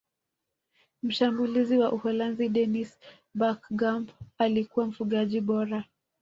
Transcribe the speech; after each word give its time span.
mshambulizi 1.03 1.77
wa 1.77 1.91
uholanzi 1.91 2.49
dennis 2.49 2.97
berkgamp 3.37 4.09
alikuwa 4.37 4.85
mfungaji 4.87 5.41
bora 5.41 5.83